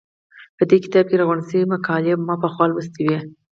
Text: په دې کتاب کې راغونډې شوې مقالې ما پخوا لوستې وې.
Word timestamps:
په 0.57 0.63
دې 0.69 0.77
کتاب 0.85 1.05
کې 1.09 1.19
راغونډې 1.19 1.45
شوې 1.51 1.71
مقالې 1.73 2.13
ما 2.27 2.35
پخوا 2.43 2.65
لوستې 2.67 3.01
وې. 3.05 3.19